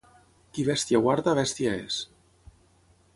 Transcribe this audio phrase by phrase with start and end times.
[0.55, 1.99] Qui bèstia guarda, bèstia és.